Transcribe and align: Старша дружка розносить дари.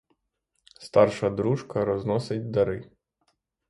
Старша 0.79 1.29
дружка 1.29 1.85
розносить 1.85 2.51
дари. 2.51 2.91